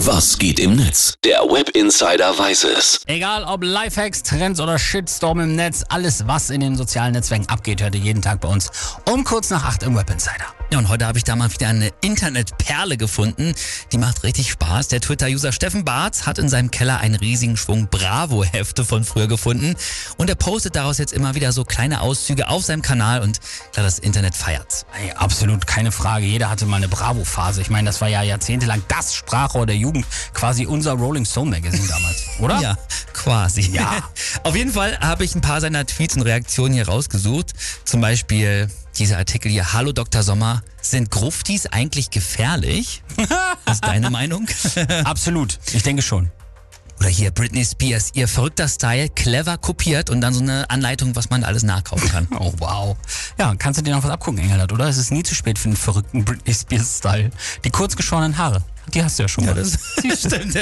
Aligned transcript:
Was 0.00 0.36
geht 0.36 0.60
im 0.60 0.76
Netz? 0.76 1.14
Der 1.24 1.40
Web 1.40 1.70
Insider 1.70 2.38
weiß 2.38 2.64
es. 2.64 3.00
Egal 3.06 3.44
ob 3.44 3.64
Lifehacks, 3.64 4.22
Trends 4.22 4.60
oder 4.60 4.78
Shitstorm 4.78 5.40
im 5.40 5.56
Netz, 5.56 5.84
alles 5.88 6.26
was 6.26 6.50
in 6.50 6.60
den 6.60 6.76
sozialen 6.76 7.14
Netzwerken 7.14 7.48
abgeht, 7.48 7.80
hört 7.80 7.94
ihr 7.94 8.02
jeden 8.02 8.20
Tag 8.20 8.42
bei 8.42 8.48
uns 8.48 8.70
um 9.10 9.24
kurz 9.24 9.48
nach 9.48 9.64
acht 9.64 9.82
im 9.84 9.96
Web 9.96 10.10
Insider. 10.10 10.44
Ja, 10.72 10.78
und 10.78 10.88
heute 10.88 11.06
habe 11.06 11.16
ich 11.16 11.22
da 11.22 11.36
mal 11.36 11.52
wieder 11.52 11.68
eine 11.68 11.90
Internetperle 12.00 12.96
gefunden. 12.96 13.54
Die 13.92 13.98
macht 13.98 14.24
richtig 14.24 14.50
Spaß. 14.50 14.88
Der 14.88 15.00
Twitter-User 15.00 15.52
Steffen 15.52 15.84
Barth 15.84 16.26
hat 16.26 16.38
in 16.38 16.48
seinem 16.48 16.72
Keller 16.72 16.98
einen 16.98 17.14
riesigen 17.14 17.56
Schwung 17.56 17.86
Bravo-Hefte 17.88 18.84
von 18.84 19.04
früher 19.04 19.28
gefunden. 19.28 19.76
Und 20.16 20.28
er 20.28 20.34
postet 20.34 20.74
daraus 20.74 20.98
jetzt 20.98 21.12
immer 21.12 21.36
wieder 21.36 21.52
so 21.52 21.64
kleine 21.64 22.00
Auszüge 22.00 22.48
auf 22.48 22.64
seinem 22.64 22.82
Kanal 22.82 23.22
und 23.22 23.40
klar, 23.72 23.84
das 23.84 24.00
Internet 24.00 24.34
feiert's. 24.34 24.86
Hey, 24.90 25.12
absolut 25.12 25.68
keine 25.68 25.92
Frage. 25.92 26.26
Jeder 26.26 26.50
hatte 26.50 26.66
mal 26.66 26.78
eine 26.78 26.88
Bravo-Phase. 26.88 27.60
Ich 27.60 27.70
meine, 27.70 27.86
das 27.86 28.00
war 28.00 28.08
ja 28.08 28.22
jahrzehntelang 28.22 28.82
das 28.88 29.14
Sprachrohr 29.14 29.66
der 29.66 29.76
Jugend. 29.76 30.04
Quasi 30.34 30.66
unser 30.66 30.94
Rolling 30.94 31.26
Stone 31.26 31.48
Magazine 31.48 31.86
damals, 31.86 32.24
oder? 32.40 32.60
Ja, 32.60 32.76
quasi. 33.26 33.62
Ja. 33.72 34.08
Auf 34.44 34.54
jeden 34.54 34.72
Fall 34.72 34.96
habe 35.00 35.24
ich 35.24 35.34
ein 35.34 35.40
paar 35.40 35.60
seiner 35.60 35.84
Tweets 35.84 36.14
und 36.14 36.22
Reaktionen 36.22 36.74
hier 36.74 36.86
rausgesucht. 36.86 37.54
Zum 37.84 38.00
Beispiel 38.00 38.68
dieser 38.98 39.18
Artikel 39.18 39.50
hier, 39.50 39.72
Hallo 39.72 39.90
Dr. 39.90 40.22
Sommer, 40.22 40.62
sind 40.80 41.10
Gruftis 41.10 41.66
eigentlich 41.66 42.10
gefährlich? 42.10 43.02
Ist 43.70 43.84
deine 43.84 44.10
Meinung? 44.10 44.46
Absolut. 45.04 45.58
Ich 45.72 45.82
denke 45.82 46.02
schon. 46.02 46.30
Oder 47.00 47.08
hier 47.08 47.32
Britney 47.32 47.64
Spears, 47.64 48.12
ihr 48.14 48.28
verrückter 48.28 48.68
Style, 48.68 49.08
clever 49.08 49.58
kopiert 49.58 50.08
und 50.08 50.20
dann 50.20 50.32
so 50.32 50.40
eine 50.40 50.70
Anleitung, 50.70 51.16
was 51.16 51.28
man 51.28 51.42
alles 51.42 51.64
nachkaufen 51.64 52.08
kann. 52.08 52.28
Oh, 52.38 52.52
wow. 52.58 52.96
Ja, 53.38 53.54
kannst 53.58 53.80
du 53.80 53.84
dir 53.84 53.94
noch 53.94 54.04
was 54.04 54.10
abgucken, 54.10 54.38
Engelhardt, 54.38 54.72
oder? 54.72 54.88
Es 54.88 54.98
ist 54.98 55.10
nie 55.10 55.24
zu 55.24 55.34
spät 55.34 55.58
für 55.58 55.68
den 55.68 55.76
verrückten 55.76 56.24
Britney 56.24 56.54
Spears-Style. 56.54 57.30
Die 57.64 57.70
kurzgeschorenen 57.70 58.38
Haare, 58.38 58.62
die 58.94 59.02
hast 59.02 59.18
du 59.18 59.24
ja 59.24 59.28
schon 59.28 59.44
Ja, 59.44 59.54
mal. 59.54 59.62
das 59.62 59.78
stimmt. 60.20 60.56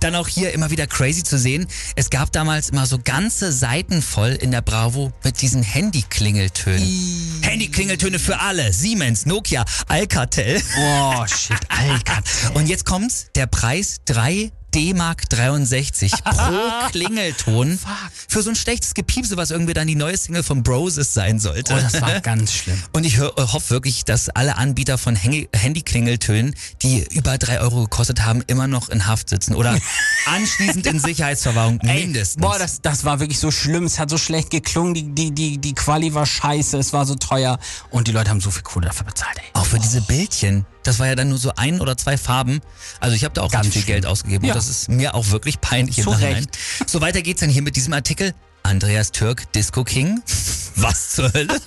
Dann 0.00 0.14
auch 0.14 0.28
hier 0.28 0.52
immer 0.52 0.70
wieder 0.70 0.86
crazy 0.86 1.22
zu 1.22 1.38
sehen. 1.38 1.66
Es 1.96 2.10
gab 2.10 2.32
damals 2.32 2.70
immer 2.70 2.86
so 2.86 2.98
ganze 3.02 3.52
Seiten 3.52 4.02
voll 4.02 4.30
in 4.30 4.50
der 4.50 4.62
Bravo 4.62 5.12
mit 5.24 5.40
diesen 5.42 5.62
Handy-Klingeltönen. 5.62 7.40
Handy-Klingeltöne 7.42 8.18
für 8.18 8.38
alle. 8.40 8.72
Siemens, 8.72 9.26
Nokia, 9.26 9.64
Alcatel. 9.88 10.60
Boah, 10.74 11.26
shit, 11.28 11.58
Alter. 11.68 12.22
Und 12.54 12.68
jetzt 12.68 12.84
kommt's, 12.84 13.26
der 13.34 13.46
Preis 13.46 14.00
3 14.06 14.50
D-Mark 14.74 15.28
63 15.30 16.12
pro 16.24 16.88
Klingelton 16.90 17.78
für 18.28 18.42
so 18.42 18.50
ein 18.50 18.56
schlechtes 18.56 18.94
Gepiepse, 18.94 19.36
was 19.36 19.50
irgendwie 19.50 19.74
dann 19.74 19.86
die 19.86 19.94
neue 19.96 20.16
Single 20.16 20.42
von 20.42 20.62
Broses 20.62 21.12
sein 21.14 21.38
sollte. 21.38 21.74
Oh, 21.74 21.80
das 21.80 22.00
war 22.00 22.20
ganz 22.20 22.52
schlimm. 22.54 22.80
Und 22.92 23.04
ich 23.04 23.18
hoffe 23.20 23.70
wirklich, 23.70 24.04
dass 24.04 24.28
alle 24.28 24.56
Anbieter 24.56 24.98
von 24.98 25.16
Handy- 25.16 25.48
Handy-Klingeltönen, 25.54 26.54
die 26.82 27.04
über 27.10 27.38
drei 27.38 27.60
Euro 27.60 27.82
gekostet 27.82 28.24
haben, 28.24 28.42
immer 28.46 28.66
noch 28.66 28.88
in 28.88 29.06
Haft 29.06 29.28
sitzen 29.28 29.54
oder 29.54 29.78
anschließend 30.26 30.86
in 30.86 30.98
Sicherheitsverwahrung 31.00 31.80
mindestens. 31.82 32.40
Boah, 32.40 32.58
das, 32.58 32.80
das 32.80 33.04
war 33.04 33.20
wirklich 33.20 33.38
so 33.38 33.50
schlimm. 33.50 33.84
Es 33.84 33.98
hat 33.98 34.10
so 34.10 34.18
schlecht 34.18 34.50
geklungen. 34.50 34.94
Die, 34.94 35.02
die, 35.14 35.30
die, 35.32 35.58
die 35.58 35.74
Quali 35.74 36.14
war 36.14 36.26
scheiße. 36.26 36.78
Es 36.78 36.92
war 36.92 37.06
so 37.06 37.14
teuer. 37.14 37.58
Und 37.90 38.08
die 38.08 38.12
Leute 38.12 38.30
haben 38.30 38.40
so 38.40 38.50
viel 38.50 38.62
Kohle 38.62 38.86
dafür 38.86 39.06
bezahlt, 39.06 39.36
ey. 39.38 39.59
Für 39.70 39.78
diese 39.78 40.00
Bildchen. 40.02 40.66
Das 40.82 40.98
war 40.98 41.06
ja 41.06 41.14
dann 41.14 41.28
nur 41.28 41.38
so 41.38 41.52
ein 41.56 41.80
oder 41.80 41.96
zwei 41.96 42.16
Farben. 42.18 42.60
Also 43.00 43.14
ich 43.14 43.24
habe 43.24 43.34
da 43.34 43.42
auch 43.42 43.50
Ganz 43.52 43.66
viel 43.68 43.82
schlimm. 43.82 43.86
Geld 43.94 44.06
ausgegeben 44.06 44.44
Ja. 44.44 44.52
und 44.54 44.58
das 44.58 44.68
ist 44.68 44.88
mir 44.88 45.14
auch 45.14 45.30
wirklich 45.30 45.60
peinlich 45.60 45.98
im 45.98 46.06
Nachhinein. 46.06 46.46
So 46.86 47.00
weiter 47.00 47.22
geht's 47.22 47.40
dann 47.40 47.50
hier 47.50 47.62
mit 47.62 47.76
diesem 47.76 47.92
Artikel. 47.92 48.34
Andreas 48.62 49.10
Türk, 49.12 49.50
Disco 49.52 49.84
King. 49.84 50.22
Was 50.76 51.10
zur 51.10 51.32
Hölle? 51.32 51.58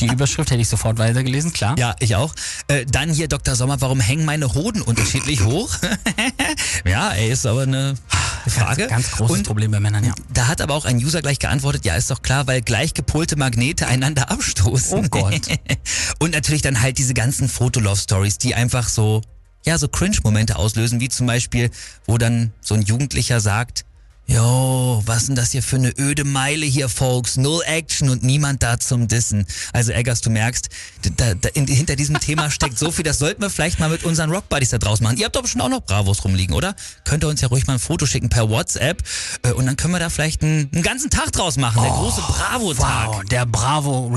Die 0.00 0.06
Überschrift 0.06 0.50
hätte 0.50 0.60
ich 0.60 0.68
sofort 0.68 0.98
weitergelesen, 0.98 1.52
klar. 1.52 1.76
Ja, 1.78 1.94
ich 2.00 2.16
auch. 2.16 2.34
Äh, 2.68 2.86
dann 2.86 3.10
hier 3.10 3.28
Dr. 3.28 3.54
Sommer, 3.54 3.80
warum 3.80 4.00
hängen 4.00 4.24
meine 4.24 4.52
Hoden 4.54 4.82
unterschiedlich 4.82 5.42
hoch? 5.44 5.70
ja, 6.84 7.10
ey, 7.12 7.30
ist 7.30 7.46
aber 7.46 7.62
eine 7.62 7.94
Frage. 8.50 8.86
Ganz, 8.86 9.06
ganz 9.06 9.10
großes 9.12 9.38
Und 9.38 9.46
Problem 9.46 9.70
bei 9.70 9.80
Männern, 9.80 10.04
ja. 10.04 10.14
Da 10.32 10.48
hat 10.48 10.60
aber 10.60 10.74
auch 10.74 10.84
ein 10.84 10.96
User 10.96 11.22
gleich 11.22 11.38
geantwortet, 11.38 11.84
ja, 11.84 11.94
ist 11.96 12.10
doch 12.10 12.22
klar, 12.22 12.46
weil 12.46 12.62
gleich 12.62 12.94
gepolte 12.94 13.36
Magnete 13.36 13.86
einander 13.86 14.30
abstoßen. 14.30 14.98
Oh 14.98 15.08
Gott. 15.08 15.40
Und 16.18 16.32
natürlich 16.32 16.62
dann 16.62 16.80
halt 16.80 16.98
diese 16.98 17.14
ganzen 17.14 17.48
Fotolove-Stories, 17.48 18.38
die 18.38 18.54
einfach 18.54 18.88
so, 18.88 19.22
ja, 19.64 19.78
so 19.78 19.88
Cringe-Momente 19.88 20.56
auslösen, 20.56 21.00
wie 21.00 21.08
zum 21.08 21.26
Beispiel, 21.26 21.70
wo 22.06 22.18
dann 22.18 22.52
so 22.60 22.74
ein 22.74 22.82
Jugendlicher 22.82 23.40
sagt, 23.40 23.84
Jo, 24.26 25.02
was 25.04 25.26
denn 25.26 25.34
das 25.34 25.50
hier 25.50 25.62
für 25.62 25.76
eine 25.76 25.92
öde 25.98 26.24
Meile 26.24 26.64
hier, 26.64 26.88
Folks? 26.88 27.36
Null 27.36 27.60
Action 27.66 28.08
und 28.08 28.22
niemand 28.22 28.62
da 28.62 28.78
zum 28.78 29.08
Dissen. 29.08 29.46
Also 29.72 29.92
Eggers, 29.92 30.20
du 30.20 30.30
merkst, 30.30 30.68
da, 31.16 31.34
da, 31.34 31.48
in, 31.50 31.66
hinter 31.66 31.96
diesem 31.96 32.18
Thema 32.18 32.50
steckt 32.50 32.78
so 32.78 32.90
viel, 32.90 33.04
das 33.04 33.18
sollten 33.18 33.42
wir 33.42 33.50
vielleicht 33.50 33.78
mal 33.78 33.90
mit 33.90 34.04
unseren 34.04 34.30
Rockbuddies 34.30 34.70
da 34.70 34.78
draus 34.78 35.00
machen. 35.00 35.18
Ihr 35.18 35.26
habt 35.26 35.36
doch 35.36 35.42
bestimmt 35.42 35.62
auch 35.64 35.68
noch 35.68 35.82
Bravos 35.82 36.24
rumliegen, 36.24 36.54
oder? 36.54 36.74
Könnt 37.04 37.24
ihr 37.24 37.28
uns 37.28 37.40
ja 37.40 37.48
ruhig 37.48 37.66
mal 37.66 37.74
ein 37.74 37.78
Foto 37.78 38.06
schicken 38.06 38.30
per 38.30 38.48
WhatsApp 38.48 39.02
äh, 39.42 39.52
und 39.52 39.66
dann 39.66 39.76
können 39.76 39.92
wir 39.92 40.00
da 40.00 40.08
vielleicht 40.08 40.42
einen, 40.42 40.70
einen 40.72 40.82
ganzen 40.82 41.10
Tag 41.10 41.32
draus 41.32 41.58
machen, 41.58 41.82
der 41.82 41.92
große 41.92 42.20
Bravo-Tag. 42.22 43.08
Wow, 43.08 43.24
der 43.24 43.44
Bravo 43.44 44.08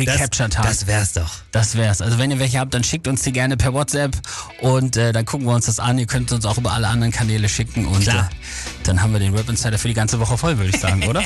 Das-. 0.64 0.80
Das 0.80 0.88
wär's 0.88 1.14
doch. 1.14 1.32
Das 1.52 1.76
wär's. 1.76 2.02
Also 2.02 2.18
wenn 2.18 2.32
ihr 2.32 2.40
welche 2.40 2.60
habt, 2.60 2.74
dann 2.74 2.84
schickt 2.84 3.08
uns 3.08 3.24
die 3.24 3.34
gerne 3.34 3.58
per 3.58 3.74
WhatsApp 3.74 4.16
und 4.62 4.96
äh, 4.96 5.12
dann 5.12 5.26
gucken 5.26 5.48
wir 5.48 5.56
uns 5.56 5.66
das 5.66 5.80
an. 5.80 5.98
Ihr 5.98 6.08
könnt 6.08 6.32
uns 6.32 6.46
auch 6.46 6.58
über 6.58 6.72
alle 6.72 6.88
anderen 6.88 7.12
Kanäle 7.12 7.50
schicken 7.50 7.86
und 7.86 8.04
Klar. 8.04 8.30
Äh, 8.30 8.75
dann 8.88 9.02
haben 9.02 9.14
wir 9.14 9.20
den 9.20 9.34
Web 9.34 9.50
Insider 9.50 9.78
für 9.78 9.88
die 9.88 9.94
ganze 9.94 10.20
Woche 10.20 10.38
voll, 10.38 10.58
würde 10.58 10.70
ich 10.70 10.80
sagen, 10.80 11.04
oder? 11.08 11.24